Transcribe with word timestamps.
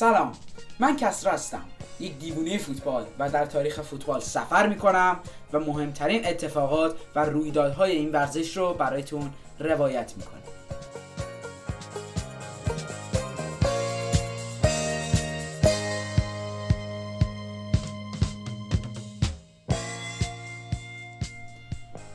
سلام. 0.00 0.32
من 0.78 0.96
کسرا 0.96 1.32
هستم. 1.32 1.64
یک 2.00 2.18
دیوونه 2.18 2.58
فوتبال 2.58 3.06
و 3.18 3.30
در 3.30 3.46
تاریخ 3.46 3.80
فوتبال 3.80 4.20
سفر 4.20 4.66
می‌کنم 4.66 5.20
و 5.52 5.60
مهمترین 5.60 6.26
اتفاقات 6.26 6.96
و 7.14 7.24
رویدادهای 7.24 7.92
این 7.92 8.12
ورزش 8.12 8.56
رو 8.56 8.74
برایتون 8.74 9.30
روایت 9.58 10.12
می‌کنم. 10.16 10.40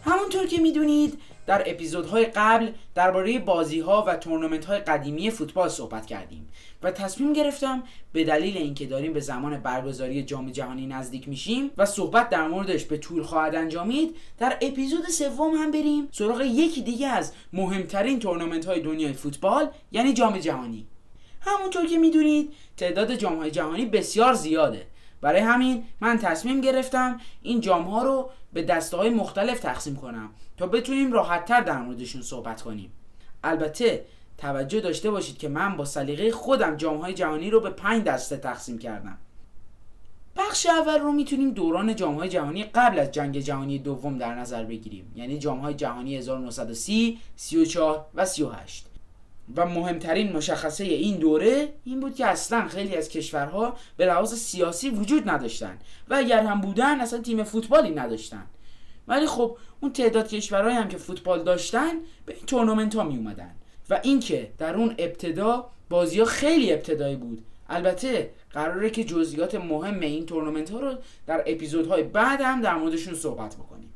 همونطور 0.05 0.47
که 0.47 0.57
می‌دونید 0.57 1.19
در 1.45 1.63
اپیزودهای 1.65 2.25
قبل 2.25 2.69
درباره 2.95 3.39
بازی 3.39 3.79
ها 3.79 4.03
و 4.07 4.15
تورنمنت 4.15 4.65
های 4.65 4.79
قدیمی 4.79 5.31
فوتبال 5.31 5.69
صحبت 5.69 6.05
کردیم 6.05 6.47
و 6.83 6.91
تصمیم 6.91 7.33
گرفتم 7.33 7.83
به 8.13 8.23
دلیل 8.23 8.57
اینکه 8.57 8.85
داریم 8.85 9.13
به 9.13 9.19
زمان 9.19 9.57
برگزاری 9.57 10.23
جام 10.23 10.51
جهانی 10.51 10.87
نزدیک 10.87 11.27
میشیم 11.27 11.71
و 11.77 11.85
صحبت 11.85 12.29
در 12.29 12.47
موردش 12.47 12.85
به 12.85 12.97
طول 12.97 13.23
خواهد 13.23 13.55
انجامید 13.55 14.15
در 14.37 14.57
اپیزود 14.61 15.05
سوم 15.09 15.55
هم 15.55 15.71
بریم 15.71 16.07
سراغ 16.11 16.41
یکی 16.41 16.81
دیگه 16.81 17.07
از 17.07 17.33
مهمترین 17.53 18.19
تورنمنت 18.19 18.65
های 18.65 18.81
دنیای 18.81 19.13
فوتبال 19.13 19.69
یعنی 19.91 20.13
جام 20.13 20.37
جهانی. 20.37 20.87
همونطور 21.41 21.85
که 21.85 21.97
می‌دونید 21.97 22.53
تعداد 22.77 23.15
جام 23.15 23.37
های 23.37 23.51
جهانی 23.51 23.85
بسیار 23.85 24.33
زیاده. 24.33 24.87
برای 25.21 25.41
همین 25.41 25.83
من 26.01 26.17
تصمیم 26.17 26.61
گرفتم 26.61 27.19
این 27.41 27.61
جام 27.61 27.83
ها 27.83 28.03
رو 28.03 28.29
به 28.53 28.61
دسته 28.61 28.97
های 28.97 29.09
مختلف 29.09 29.59
تقسیم 29.59 29.95
کنم 29.95 30.29
تا 30.57 30.67
بتونیم 30.67 31.13
راحتتر 31.13 31.61
در 31.61 31.77
موردشون 31.77 32.21
صحبت 32.21 32.61
کنیم. 32.61 32.91
البته 33.43 34.05
توجه 34.37 34.81
داشته 34.81 35.11
باشید 35.11 35.37
که 35.37 35.49
من 35.49 35.77
با 35.77 35.85
سلیقه 35.85 36.31
خودم 36.31 36.75
جام 36.75 36.97
های 36.97 37.13
جهانی 37.13 37.49
رو 37.49 37.59
به 37.59 37.69
پنج 37.69 38.03
دسته 38.03 38.37
تقسیم 38.37 38.77
کردم. 38.77 39.17
بخش 40.37 40.65
اول 40.65 40.99
رو 40.99 41.11
می‌تونیم 41.11 41.51
دوران 41.51 41.95
جام 41.95 42.15
های 42.15 42.29
جهانی 42.29 42.63
قبل 42.63 42.99
از 42.99 43.11
جنگ 43.11 43.39
جهانی 43.39 43.79
دوم 43.79 44.17
در 44.17 44.35
نظر 44.35 44.63
بگیریم. 44.63 45.11
یعنی 45.15 45.39
جام 45.39 45.59
های 45.59 45.73
جهانی 45.73 46.15
1930 46.15 47.19
34 47.35 48.05
و 48.15 48.25
38 48.25 48.94
و 49.55 49.65
مهمترین 49.65 50.33
مشخصه 50.33 50.83
این 50.83 51.17
دوره 51.17 51.73
این 51.83 51.99
بود 51.99 52.15
که 52.15 52.25
اصلا 52.25 52.67
خیلی 52.67 52.95
از 52.95 53.09
کشورها 53.09 53.77
به 53.97 54.05
لحاظ 54.05 54.33
سیاسی 54.33 54.89
وجود 54.89 55.29
نداشتن 55.29 55.77
و 56.09 56.15
اگر 56.15 56.43
هم 56.43 56.61
بودن 56.61 57.01
اصلا 57.01 57.19
تیم 57.19 57.43
فوتبالی 57.43 57.89
نداشتن. 57.89 58.45
ولی 59.07 59.27
خب 59.27 59.57
اون 59.81 59.93
تعداد 59.93 60.27
کشورهایی 60.27 60.75
هم 60.75 60.87
که 60.87 60.97
فوتبال 60.97 61.43
داشتن 61.43 61.91
به 62.25 62.33
این 62.33 62.45
تورنمنت 62.45 62.95
ها 62.95 63.03
می 63.03 63.17
اومدن 63.17 63.55
و 63.89 63.99
اینکه 64.03 64.51
در 64.57 64.75
اون 64.75 64.95
ابتدا 64.97 65.69
بازی 65.89 66.19
ها 66.19 66.25
خیلی 66.25 66.73
ابتدایی 66.73 67.15
بود 67.15 67.45
البته 67.69 68.29
قراره 68.51 68.89
که 68.89 69.03
جزئیات 69.03 69.55
مهم 69.55 69.99
این 69.99 70.25
تورنمنت 70.25 70.69
ها 70.69 70.79
رو 70.79 70.95
در 71.27 71.43
اپیزودهای 71.47 72.03
بعد 72.03 72.41
هم 72.41 72.61
در 72.61 72.75
موردشون 72.75 73.13
صحبت 73.13 73.55
بکنیم. 73.55 73.93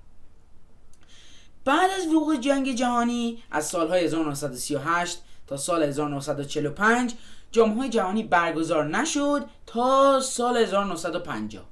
بعد 1.65 1.91
از 1.91 2.07
وقوع 2.13 2.37
جنگ 2.37 2.75
جهانی 2.75 3.43
از 3.51 3.65
سالهای 3.65 4.05
1938 4.05 5.21
تا 5.47 5.57
سال 5.57 5.83
1945 5.83 7.13
جام 7.51 7.87
جهانی 7.87 8.23
برگزار 8.23 8.87
نشد 8.87 9.45
تا 9.65 10.19
سال 10.19 10.57
1950 10.57 11.65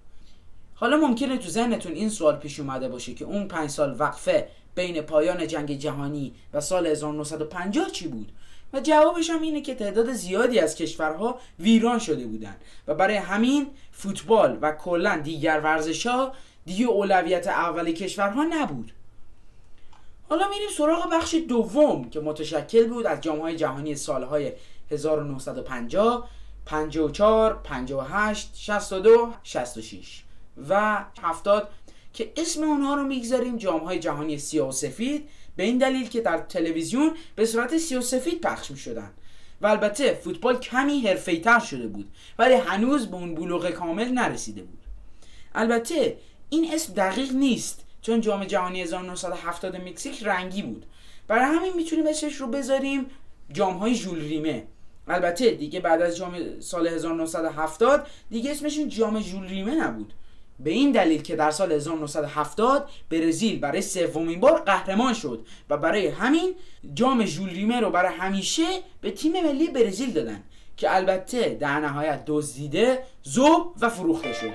حالا 0.75 0.97
ممکنه 0.97 1.37
تو 1.37 1.49
ذهنتون 1.49 1.91
این 1.91 2.09
سوال 2.09 2.35
پیش 2.35 2.59
اومده 2.59 2.89
باشه 2.89 3.13
که 3.13 3.25
اون 3.25 3.47
پنج 3.47 3.69
سال 3.69 3.95
وقفه 3.99 4.47
بین 4.75 5.01
پایان 5.01 5.47
جنگ 5.47 5.77
جهانی 5.77 6.33
و 6.53 6.61
سال 6.61 6.87
1950 6.87 7.89
چی 7.89 8.07
بود؟ 8.07 8.31
و 8.73 8.79
جوابش 8.79 9.29
هم 9.29 9.41
اینه 9.41 9.61
که 9.61 9.75
تعداد 9.75 10.13
زیادی 10.13 10.59
از 10.59 10.75
کشورها 10.75 11.39
ویران 11.59 11.99
شده 11.99 12.27
بودند 12.27 12.61
و 12.87 12.95
برای 12.95 13.15
همین 13.15 13.67
فوتبال 13.91 14.57
و 14.61 14.71
کلا 14.71 15.21
دیگر 15.23 15.59
ورزش 15.59 16.07
ها 16.07 16.33
دیگه 16.65 16.85
اولویت 16.85 17.47
اول 17.47 17.91
کشورها 17.91 18.43
نبود. 18.43 18.91
حالا 20.29 20.49
میریم 20.49 20.69
سراغ 20.77 21.09
بخش 21.11 21.35
دوم 21.49 22.09
که 22.09 22.19
متشکل 22.19 22.87
بود 22.87 23.05
از 23.05 23.21
جام 23.21 23.51
جهانی 23.51 23.95
سالهای 23.95 24.51
1950 24.91 26.29
54 26.65 27.53
58 27.63 28.51
62 28.55 29.33
66 29.43 30.23
و 30.69 31.05
70 31.21 31.69
که 32.13 32.31
اسم 32.37 32.63
اونها 32.63 32.95
رو 32.95 33.03
می‌گذاریم 33.03 33.57
جام 33.57 33.79
های 33.79 33.99
جهانی 33.99 34.37
سیاه 34.37 34.69
و 34.69 34.71
سفید 34.71 35.29
به 35.55 35.63
این 35.63 35.77
دلیل 35.77 36.09
که 36.09 36.21
در 36.21 36.37
تلویزیون 36.37 37.15
به 37.35 37.45
صورت 37.45 37.77
سیاه 37.77 38.01
و 38.01 38.05
سفید 38.05 38.41
پخش 38.41 38.71
می 38.71 38.77
شدن 38.77 39.11
و 39.61 39.67
البته 39.67 40.13
فوتبال 40.13 40.59
کمی 40.59 41.15
تر 41.43 41.59
شده 41.59 41.87
بود 41.87 42.11
ولی 42.39 42.53
هنوز 42.53 43.07
به 43.07 43.15
اون 43.15 43.35
بلوغ 43.35 43.69
کامل 43.69 44.11
نرسیده 44.11 44.61
بود. 44.61 44.79
البته 45.55 46.17
این 46.49 46.73
اسم 46.73 46.93
دقیق 46.93 47.33
نیست. 47.33 47.86
چون 48.07 48.21
جام 48.21 48.45
جهانی 48.45 48.81
1970 48.81 49.75
مکزیک 49.75 50.23
رنگی 50.23 50.61
بود. 50.61 50.85
برای 51.27 51.55
همین 51.57 51.73
می‌تونیم 51.73 52.07
اسمش 52.07 52.35
رو 52.35 52.47
بذاریم 52.47 53.05
جام 53.53 53.77
های 53.77 53.95
ژول 53.95 54.19
ریمه. 54.19 54.67
البته 55.07 55.51
دیگه 55.51 55.79
بعد 55.79 56.01
از 56.01 56.17
جام 56.17 56.59
سال 56.59 56.87
1970 56.87 58.07
دیگه 58.29 58.51
اسمشون 58.51 58.89
جام 58.89 59.19
ژول 59.21 59.47
ریمه 59.47 59.75
نبود. 59.75 60.13
به 60.59 60.69
این 60.69 60.91
دلیل 60.91 61.21
که 61.21 61.35
در 61.35 61.51
سال 61.51 61.71
1970 61.71 62.89
برزیل 63.09 63.59
برای 63.59 63.81
سومین 63.81 64.39
بار 64.39 64.61
قهرمان 64.61 65.13
شد 65.13 65.45
و 65.69 65.77
برای 65.77 66.07
همین 66.07 66.55
جام 66.93 67.25
ژول 67.25 67.49
ریمه 67.49 67.79
رو 67.79 67.89
برای 67.89 68.15
همیشه 68.15 68.65
به 69.01 69.11
تیم 69.11 69.43
ملی 69.43 69.67
برزیل 69.67 70.11
دادن 70.11 70.43
که 70.77 70.95
البته 70.95 71.49
در 71.49 71.79
نهایت 71.79 72.23
دزدیده 72.25 73.03
زوب 73.23 73.73
و 73.81 73.89
فروخته 73.89 74.33
شد. 74.33 74.51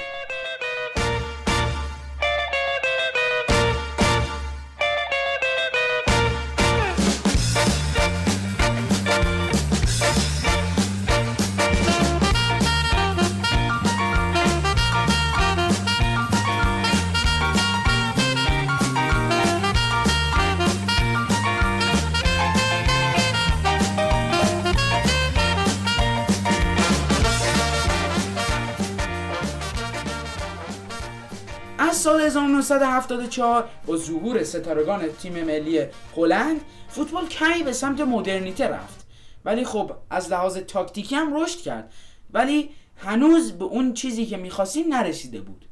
سال 31.91 32.21
1974 32.21 33.69
با 33.87 33.97
ظهور 33.97 34.45
ستارگان 34.45 35.09
تیم 35.09 35.45
ملی 35.45 35.87
هلند 36.17 36.61
فوتبال 36.89 37.27
کمی 37.27 37.63
به 37.63 37.73
سمت 37.73 38.01
مدرنیته 38.01 38.69
رفت. 38.69 39.07
ولی 39.45 39.65
خب 39.65 39.93
از 40.11 40.33
لحاظ 40.33 40.59
تاکتیکی 40.59 41.15
هم 41.15 41.43
رشد 41.43 41.59
کرد. 41.59 41.93
ولی 42.31 42.71
هنوز 42.97 43.53
به 43.53 43.65
اون 43.65 43.95
چیزی 43.95 44.27
که 44.27 44.37
می‌خواستیم 44.37 44.95
نرسیده 44.95 45.41
بود. 45.41 45.65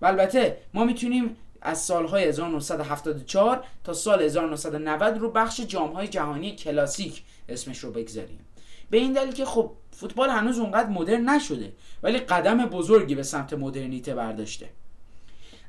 و 0.00 0.06
البته 0.06 0.56
ما 0.74 0.84
می‌تونیم 0.84 1.36
از 1.62 1.78
سالهای 1.78 2.24
1974 2.24 3.64
تا 3.84 3.92
سال 3.92 4.22
1990 4.22 5.18
رو 5.18 5.30
بخش 5.30 5.60
جامهای 5.60 6.08
جهانی 6.08 6.56
کلاسیک 6.56 7.22
اسمش 7.48 7.78
رو 7.78 7.90
بگذاریم. 7.90 8.46
به 8.90 8.98
این 8.98 9.12
دلیل 9.12 9.32
که 9.32 9.44
خب 9.44 9.70
فوتبال 9.90 10.30
هنوز 10.30 10.58
اونقدر 10.58 10.88
مدرن 10.88 11.28
نشده 11.28 11.72
ولی 12.02 12.18
قدم 12.18 12.66
بزرگی 12.66 13.14
به 13.14 13.22
سمت 13.22 13.52
مدرنیته 13.52 14.14
برداشته. 14.14 14.68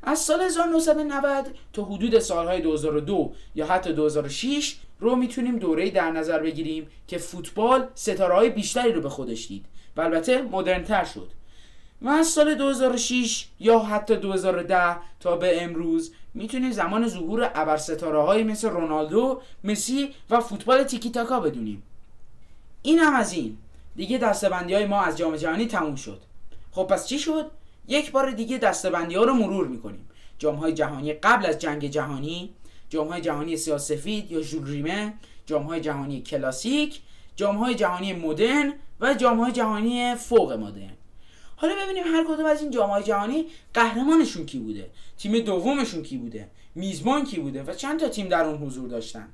از 0.06 0.20
سال 0.20 0.42
1990 0.42 1.56
تا 1.74 1.84
حدود 1.84 2.20
سالهای 2.20 2.62
2002 2.62 3.34
یا 3.56 3.66
حتی 3.66 3.94
2006 3.94 4.76
رو 5.00 5.16
می‌تونیم 5.16 5.60
دوره‌ای 5.60 5.92
در 5.92 6.12
نظر 6.12 6.40
بگیریم 6.40 6.88
که 7.08 7.18
فوتبال 7.18 7.88
ستاره 7.96 8.36
های 8.36 8.50
بیشتری 8.50 8.92
رو 8.92 9.02
به 9.02 9.10
خودش 9.10 9.48
دید 9.48 9.66
و 9.98 10.02
البته 10.02 10.42
مدرنتر 10.42 11.04
شد. 11.04 11.30
و 12.02 12.10
از 12.10 12.28
سال 12.28 12.56
2006 12.56 13.48
یا 13.60 13.80
حتی 13.80 14.16
2010 14.16 14.98
تا 15.20 15.36
به 15.36 15.64
امروز 15.64 16.14
می‌تونیم 16.34 16.72
زمان 16.72 17.08
ظهور 17.08 17.52
ابر 17.56 17.78
ستاره 17.78 18.22
های 18.22 18.44
مثل 18.44 18.70
رونالدو، 18.70 19.42
مسی 19.64 20.10
و 20.30 20.40
فوتبال 20.40 20.84
تیکی 20.84 21.12
تاکا 21.12 21.40
بدونیم. 21.40 21.84
این 22.82 23.00
هم 23.00 23.16
از 23.16 23.34
این. 23.34 23.58
دیگه 23.96 24.18
دستبندی 24.18 24.74
های 24.74 24.86
ما 24.86 25.02
از 25.02 25.18
جام 25.18 25.36
جهانی 25.36 25.68
تموم 25.68 25.96
شد. 25.96 26.22
خب 26.72 26.84
پس 26.84 27.08
چی 27.08 27.20
شد؟ 27.20 27.52
یک 27.88 28.12
بار 28.12 28.32
دیگه 28.32 28.58
دستبندی 28.58 29.16
ها 29.16 29.24
رو 29.24 29.34
مرور 29.34 29.68
می‌کنیم. 29.68 30.10
جام 30.38 30.56
های 30.56 30.74
جهانی 30.74 31.14
قبل 31.14 31.46
از 31.46 31.60
جنگ 31.60 31.88
جهانی 31.88 32.54
جام 32.90 33.08
های 33.08 33.22
جهانی 33.22 33.58
سیاسفید 33.58 34.32
یا 34.32 34.42
ژول 34.42 35.12
جام 35.46 35.64
های 35.64 35.82
جهانی 35.82 36.22
کلاسیک 36.22 37.02
جام 37.36 37.56
های 37.56 37.76
جهانی 37.76 38.14
مدرن 38.14 38.74
و 39.00 39.14
جام 39.14 39.40
های 39.40 39.52
جهانی 39.52 40.16
فوق 40.16 40.52
مدرن. 40.52 40.94
حالا 41.56 41.74
ببینیم 41.84 42.04
هر 42.08 42.26
کدوم 42.28 42.46
از 42.46 42.62
این 42.62 42.72
جام 42.72 42.90
های 42.90 43.04
جهانی 43.04 43.46
قهرمانشون 43.74 44.46
کی 44.46 44.60
بوده 44.60 44.90
تیم 45.18 45.40
دومشون 45.40 46.04
کی 46.04 46.18
بوده 46.18 46.50
میزبان 46.76 47.24
کی 47.24 47.40
بوده 47.40 47.64
و 47.64 47.74
چند 47.74 48.00
تا 48.00 48.10
تیم 48.10 48.28
در 48.28 48.46
اون 48.46 48.58
حضور 48.58 48.90
داشتن. 48.90 49.28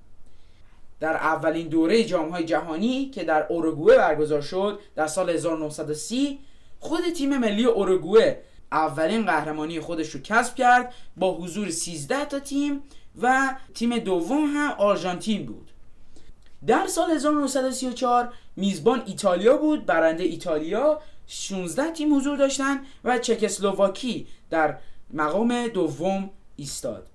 در 0.99 1.13
اولین 1.13 1.67
دوره 1.67 2.03
جام 2.03 2.29
های 2.29 2.45
جهانی 2.45 3.09
که 3.09 3.23
در 3.23 3.45
اوروگوئه 3.49 3.97
برگزار 3.97 4.41
شد 4.41 4.79
در 4.95 5.07
سال 5.07 5.29
1930 5.29 6.39
خود 6.79 7.09
تیم 7.09 7.37
ملی 7.37 7.65
اوروگوئه 7.65 8.43
اولین 8.71 9.25
قهرمانی 9.25 9.79
خودش 9.79 10.09
رو 10.09 10.19
کسب 10.21 10.55
کرد 10.55 10.93
با 11.17 11.33
حضور 11.33 11.69
13 11.69 12.25
تا 12.25 12.39
تیم 12.39 12.83
و 13.21 13.55
تیم 13.73 13.97
دوم 13.97 14.45
هم 14.45 14.71
آرژانتین 14.71 15.45
بود. 15.45 15.71
در 16.67 16.87
سال 16.87 17.11
1934 17.11 18.33
میزبان 18.55 19.03
ایتالیا 19.05 19.57
بود 19.57 19.85
برنده 19.85 20.23
ایتالیا 20.23 21.01
16 21.27 21.91
تیم 21.91 22.15
حضور 22.15 22.37
داشتن 22.37 22.79
و 23.03 23.17
چکسلواکی 23.17 24.27
در 24.49 24.77
مقام 25.13 25.67
دوم 25.67 26.29
ایستاد. 26.55 27.07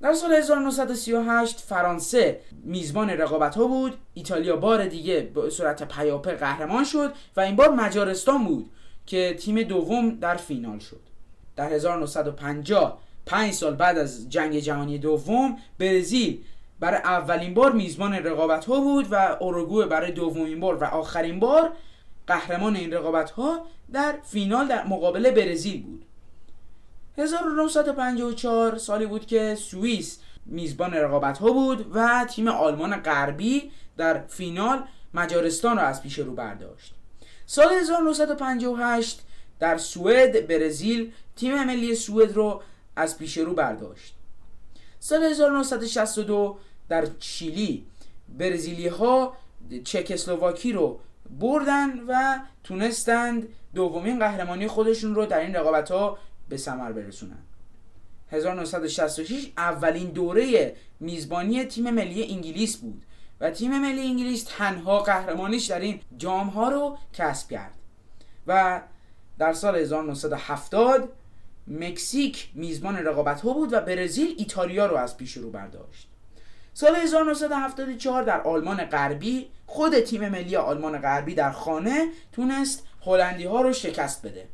در 0.00 0.14
سال 0.14 0.32
1938 0.32 1.60
فرانسه 1.60 2.40
میزبان 2.64 3.10
رقابت 3.10 3.56
ها 3.56 3.66
بود 3.66 3.98
ایتالیا 4.14 4.56
بار 4.56 4.86
دیگه 4.86 5.20
به 5.20 5.50
صورت 5.50 5.88
پیاپی 5.88 6.30
قهرمان 6.30 6.84
شد 6.84 7.14
و 7.36 7.40
این 7.40 7.56
بار 7.56 7.68
مجارستان 7.70 8.44
بود. 8.44 8.70
که 9.08 9.34
تیم 9.38 9.62
دوم 9.62 10.10
در 10.10 10.36
فینال 10.36 10.78
شد. 10.78 11.00
در 11.56 11.72
1950 11.72 13.00
پنج 13.26 13.52
سال 13.52 13.74
بعد 13.74 13.98
از 13.98 14.30
جنگ 14.30 14.58
جهانی 14.58 14.98
دوم 14.98 15.56
برزیل 15.78 16.44
برای 16.80 16.98
اولین 16.98 17.54
بار 17.54 17.72
میزبان 17.72 18.14
رقابت 18.14 18.64
ها 18.64 18.80
بود 18.80 19.06
و 19.10 19.36
اوروگوئه 19.40 19.86
برای 19.86 20.12
دومین 20.12 20.60
بار 20.60 20.76
و 20.76 20.84
آخرین 20.84 21.40
بار 21.40 21.72
قهرمان 22.26 22.76
این 22.76 22.92
رقابت 22.92 23.30
ها 23.30 23.66
در 23.92 24.14
فینال 24.24 24.68
در 24.68 24.86
مقابل 24.86 25.30
برزیل 25.30 25.82
بود. 25.82 26.04
1954 27.18 28.78
سالی 28.78 29.06
بود 29.06 29.26
که 29.26 29.54
سوئیس 29.54 30.20
میزبان 30.46 30.94
رقابت 30.94 31.38
ها 31.38 31.52
بود 31.52 31.86
و 31.94 32.26
تیم 32.30 32.48
آلمان 32.48 32.96
غربی 32.96 33.70
در 33.96 34.26
فینال 34.26 34.84
مجارستان 35.14 35.76
را 35.76 35.82
از 35.82 36.02
پیش 36.02 36.18
رو 36.18 36.34
برداشت. 36.34 36.97
سال 37.50 37.72
1958 37.72 39.22
در 39.58 39.78
سوئد 39.78 40.46
برزیل 40.46 41.12
تیم 41.36 41.64
ملی 41.64 41.94
سوئد 41.94 42.32
رو 42.32 42.62
از 42.96 43.18
پیش 43.18 43.38
رو 43.38 43.54
برداشت. 43.54 44.14
سال 45.00 45.22
1962 45.22 46.58
در 46.88 47.06
چیلی 47.18 47.86
برزیلی 48.38 48.88
ها 48.88 49.36
چکسلواکی 49.84 50.72
رو 50.72 51.00
بردن 51.40 52.00
و 52.08 52.38
تونستند 52.64 53.48
دومین 53.74 54.18
قهرمانی 54.18 54.68
خودشون 54.68 55.14
رو 55.14 55.26
در 55.26 55.40
این 55.40 55.54
رقابت 55.54 55.90
ها 55.90 56.18
به 56.48 56.56
ثمر 56.56 56.92
برسونن. 56.92 57.42
1966 58.30 59.52
اولین 59.56 60.10
دوره 60.10 60.76
میزبانی 61.00 61.64
تیم 61.64 61.90
ملی 61.90 62.32
انگلیس 62.32 62.76
بود. 62.76 63.02
و 63.40 63.50
تیم 63.50 63.78
ملی 63.78 64.00
انگلیس 64.00 64.44
تنها 64.48 64.98
قهرمانیش 64.98 65.66
در 65.66 65.80
این 65.80 66.00
جام 66.16 66.48
ها 66.48 66.68
رو 66.68 66.98
کسب 67.12 67.50
کرد. 67.50 67.74
و 68.46 68.80
در 69.38 69.52
سال 69.52 69.76
1970 69.76 71.08
مکزیک 71.66 72.50
میزبان 72.54 72.96
رقابت 72.96 73.40
ها 73.40 73.52
بود 73.52 73.72
و 73.72 73.80
برزیل 73.80 74.34
ایتالیا 74.38 74.86
رو 74.86 74.96
از 74.96 75.16
پیش 75.16 75.32
رو 75.32 75.50
برداشت. 75.50 76.08
سال 76.74 76.96
1974 76.96 78.22
در 78.22 78.40
آلمان 78.40 78.84
غربی 78.84 79.48
خود 79.66 80.00
تیم 80.00 80.28
ملی 80.28 80.56
آلمان 80.56 80.98
غربی 80.98 81.34
در 81.34 81.50
خانه 81.50 82.08
تونست 82.32 82.86
هلندی 83.06 83.44
ها 83.44 83.60
رو 83.60 83.72
شکست 83.72 84.26
بده. 84.26 84.48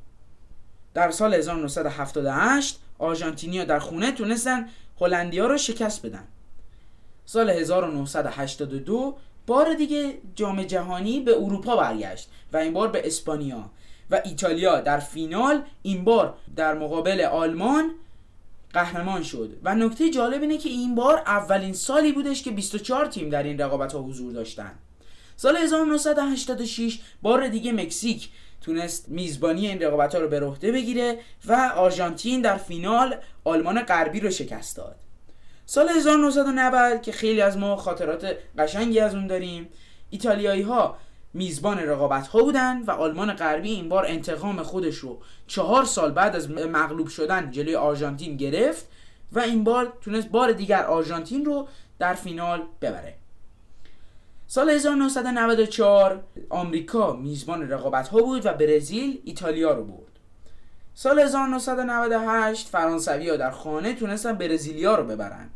در 0.95 1.11
سال 1.11 1.35
1978 1.35 2.81
آرژانتینیا 2.99 3.65
در 3.65 3.79
خونه 3.79 4.13
تونستن 4.13 4.69
هلندیا 5.01 5.47
رو 5.47 5.59
شکست 5.59 6.07
بدن. 6.07 6.25
سال 7.27 7.51
1982 7.51 9.17
بار 9.47 9.75
دیگه 9.75 10.19
جام 10.35 10.63
جهانی 10.63 11.21
به 11.21 11.37
اروپا 11.37 11.77
برگشت 11.77 12.29
و 12.53 12.57
این 12.57 12.73
بار 12.73 12.89
به 12.89 13.07
اسپانیا 13.07 13.71
و 14.11 14.21
ایتالیا 14.25 14.81
در 14.81 14.99
فینال 14.99 15.63
این 15.83 16.05
بار 16.05 16.35
در 16.57 16.75
مقابل 16.75 17.21
آلمان 17.21 17.91
قهرمان 18.75 19.23
شد. 19.23 19.57
و 19.63 19.75
نکته 19.75 20.11
جالب 20.11 20.43
اینه 20.43 20.59
که 20.59 20.69
این 20.69 20.95
بار 20.95 21.17
اولین 21.27 21.73
سالی 21.73 22.13
بودش 22.13 22.43
که 22.43 22.51
24 22.51 23.07
تیم 23.07 23.29
در 23.31 23.43
این 23.43 23.59
رقابت 23.59 23.93
ها 23.93 24.03
حضور 24.03 24.33
داشتن. 24.33 24.73
سال 25.37 25.57
1986 25.57 27.01
بار 27.23 27.49
دیگه 27.49 27.73
مکزیک 27.73 28.29
تونست 28.61 29.09
میزبانی 29.09 29.67
این 29.69 29.83
رقابت 29.83 30.15
ها 30.15 30.21
رو 30.21 30.29
به 30.29 30.41
عهده 30.41 30.73
بگیره 30.73 31.19
و 31.47 31.73
آرژانتین 31.77 32.41
در 32.41 32.57
فینال 32.57 33.17
آلمان 33.45 33.83
غربی 33.83 34.21
رو 34.21 34.31
شکست 34.31 34.77
داد. 34.77 34.97
سال 35.67 35.89
1990 35.89 37.03
که 37.03 37.13
خیلی 37.13 37.41
از 37.41 37.59
ما 37.59 37.77
خاطرات 37.77 38.37
قشنگی 38.59 39.01
از 39.01 39.15
اون 39.15 39.27
داریم. 39.27 39.69
ایتالیایی 40.11 40.63
ها 40.63 40.97
میزبان 41.35 41.79
رقابت 41.79 42.27
ها 42.27 42.43
بودن 42.43 42.83
و 42.83 42.91
آلمان 42.91 43.33
غربی 43.33 43.71
این 43.71 43.89
بار 43.89 44.07
انتقام 44.07 44.63
خودش 44.63 44.97
رو 44.97 45.19
چهار 45.47 45.85
سال 45.85 46.11
بعد 46.11 46.37
از 46.37 46.51
مغلوب 46.51 47.09
شدن 47.09 47.51
جلوی 47.51 47.77
آرژانتین 47.77 48.37
گرفت 48.37 48.87
و 49.33 49.41
این 49.41 49.65
بار 49.65 49.93
تونست 50.01 50.29
بار 50.29 50.53
دیگر 50.53 50.85
آرژانتین 50.85 51.45
رو 51.45 51.69
در 51.99 52.15
فینال 52.15 52.63
ببره. 52.83 53.15
سال 54.47 54.71
1994 54.71 56.25
آمریکا 56.51 57.13
میزبان 57.13 57.71
رقابت 57.71 58.09
ها 58.09 58.23
بود 58.23 58.47
و 58.47 58.53
برزیل 58.53 59.21
ایتالیا 59.25 59.73
رو 59.73 59.85
برد. 59.85 60.14
سال 60.95 61.19
1998 61.19 62.69
فرانسوی 62.69 63.29
ها 63.29 63.37
در 63.37 63.51
خانه 63.51 63.95
تونستن 63.95 64.33
برزیلیا 64.33 64.95
رو 64.95 65.05
ببرن. 65.05 65.51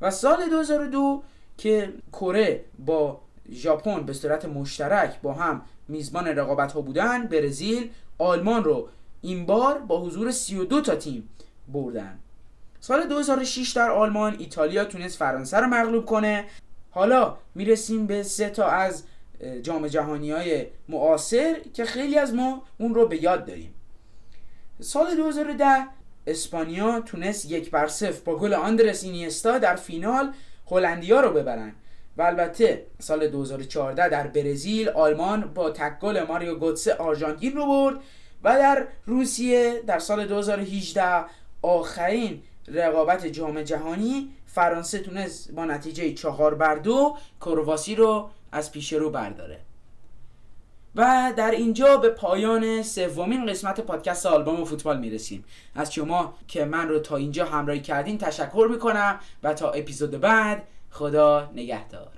و 0.00 0.10
سال 0.10 0.48
2002 0.50 1.22
که 1.58 1.92
کره 2.12 2.64
با 2.78 3.20
ژاپن 3.52 4.02
به 4.02 4.12
صورت 4.12 4.44
مشترک 4.44 5.20
با 5.22 5.32
هم 5.32 5.62
میزبان 5.88 6.26
رقابت 6.26 6.72
ها 6.72 6.80
بودن 6.80 7.26
برزیل 7.26 7.90
آلمان 8.18 8.64
رو 8.64 8.88
این 9.22 9.46
بار 9.46 9.78
با 9.78 10.00
حضور 10.00 10.30
32 10.30 10.80
تا 10.80 10.94
تیم 10.94 11.28
بردن. 11.68 12.18
سال 12.80 13.08
2006 13.08 13.72
در 13.72 13.90
آلمان 13.90 14.36
ایتالیا 14.38 14.84
تونست 14.84 15.18
فرانسه 15.18 15.56
رو 15.56 15.66
مغلوب 15.66 16.06
کنه. 16.06 16.44
حالا 16.90 17.36
می‌رسیم 17.54 18.06
به 18.06 18.22
سه 18.22 18.50
تا 18.50 18.66
از 18.66 19.02
جام 19.62 19.88
جهانی 19.88 20.30
های 20.30 20.66
معاصر 20.88 21.56
که 21.74 21.84
خیلی 21.84 22.18
از 22.18 22.34
ما 22.34 22.62
اون 22.78 22.94
رو 22.94 23.06
به 23.08 23.22
یاد 23.22 23.44
داریم. 23.46 23.74
سال 24.80 25.16
2010 25.16 25.86
اسپانیا 26.26 27.00
تونست 27.00 27.50
یک 27.50 27.70
بر 27.70 27.86
صفر 27.86 28.20
با 28.24 28.36
گل 28.36 28.54
آندرس 28.54 29.04
اینیستا 29.04 29.58
در 29.58 29.76
فینال 29.76 30.32
هلندیا 30.70 31.20
رو 31.20 31.32
ببرن. 31.32 31.72
و 32.16 32.22
البته 32.22 32.86
سال 32.98 33.28
2014 33.28 34.08
در 34.08 34.26
برزیل 34.26 34.88
آلمان 34.88 35.40
با 35.54 35.70
تک 35.70 35.98
گل 35.98 36.22
ماریو 36.22 36.54
گوتسه 36.54 36.94
آرژانتین 36.94 37.52
رو 37.52 37.66
برد 37.66 37.96
و 38.44 38.58
در 38.58 38.86
روسیه 39.06 39.82
در 39.86 39.98
سال 39.98 40.26
2018 40.26 41.24
آخرین 41.62 42.42
رقابت 42.68 43.26
جام 43.26 43.62
جهانی 43.62 44.30
فرانسه 44.46 44.98
تونست 44.98 45.52
با 45.52 45.64
نتیجه 45.64 46.14
چهار 46.14 46.54
بر 46.54 46.74
دو 46.74 47.16
کرواسی 47.40 47.94
رو 47.94 48.30
از 48.52 48.72
پیش 48.72 48.92
رو 48.92 49.10
برداره. 49.10 49.65
و 50.96 51.32
در 51.36 51.50
اینجا 51.50 51.96
به 51.96 52.08
پایان 52.08 52.82
سومین 52.82 53.46
قسمت 53.46 53.80
پادکست 53.80 54.26
آلبوم 54.26 54.64
فوتبال 54.64 54.98
می‌رسیم. 54.98 55.44
از 55.74 55.94
شما 55.94 56.34
که 56.48 56.64
من 56.64 56.88
رو 56.88 56.98
تا 56.98 57.16
اینجا 57.16 57.44
همراهی 57.44 57.80
کردین 57.80 58.18
تشکر 58.18 58.68
می‌کنم 58.70 59.20
و 59.42 59.54
تا 59.54 59.70
اپیزود 59.70 60.20
بعد 60.20 60.62
خدا 60.90 61.50
نگهدار. 61.54 62.15